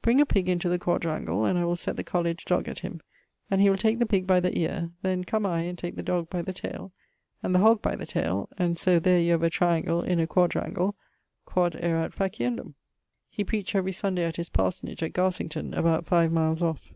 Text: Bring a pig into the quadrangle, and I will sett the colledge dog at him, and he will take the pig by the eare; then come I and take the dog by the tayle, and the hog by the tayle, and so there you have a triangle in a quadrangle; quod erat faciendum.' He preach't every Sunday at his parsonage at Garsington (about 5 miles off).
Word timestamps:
Bring 0.00 0.22
a 0.22 0.24
pig 0.24 0.48
into 0.48 0.70
the 0.70 0.78
quadrangle, 0.78 1.44
and 1.44 1.58
I 1.58 1.66
will 1.66 1.76
sett 1.76 1.96
the 1.96 2.02
colledge 2.02 2.46
dog 2.46 2.66
at 2.66 2.78
him, 2.78 3.02
and 3.50 3.60
he 3.60 3.68
will 3.68 3.76
take 3.76 3.98
the 3.98 4.06
pig 4.06 4.26
by 4.26 4.40
the 4.40 4.56
eare; 4.58 4.88
then 5.02 5.22
come 5.22 5.44
I 5.44 5.64
and 5.64 5.76
take 5.76 5.96
the 5.96 6.02
dog 6.02 6.30
by 6.30 6.40
the 6.40 6.54
tayle, 6.54 6.92
and 7.42 7.54
the 7.54 7.58
hog 7.58 7.82
by 7.82 7.94
the 7.94 8.06
tayle, 8.06 8.48
and 8.56 8.78
so 8.78 8.98
there 8.98 9.20
you 9.20 9.32
have 9.32 9.42
a 9.42 9.50
triangle 9.50 10.00
in 10.00 10.18
a 10.18 10.26
quadrangle; 10.26 10.94
quod 11.44 11.76
erat 11.78 12.14
faciendum.' 12.14 12.72
He 13.28 13.44
preach't 13.44 13.74
every 13.76 13.92
Sunday 13.92 14.24
at 14.24 14.36
his 14.36 14.48
parsonage 14.48 15.02
at 15.02 15.12
Garsington 15.12 15.74
(about 15.74 16.06
5 16.06 16.32
miles 16.32 16.62
off). 16.62 16.94